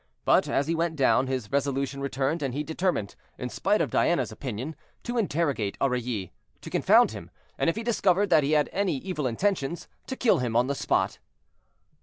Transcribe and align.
But 0.25 0.49
as 0.49 0.65
he 0.65 0.73
went 0.73 0.95
down, 0.95 1.27
his 1.27 1.51
resolution 1.51 2.01
returned, 2.01 2.41
and 2.41 2.55
he 2.55 2.63
determined, 2.63 3.15
in 3.37 3.49
spite 3.49 3.81
of 3.81 3.91
Diana's 3.91 4.31
opinion, 4.31 4.75
to 5.03 5.15
interrogate 5.19 5.77
Aurilly—to 5.79 6.69
confound 6.71 7.11
him, 7.11 7.29
and 7.55 7.69
if 7.69 7.75
he 7.75 7.83
discovered 7.83 8.31
that 8.31 8.41
he 8.43 8.53
had 8.53 8.67
any 8.73 8.97
evil 8.97 9.27
intentions, 9.27 9.87
to 10.07 10.15
kill 10.15 10.39
him 10.39 10.55
on 10.55 10.65
the 10.65 10.73
spot. 10.73 11.19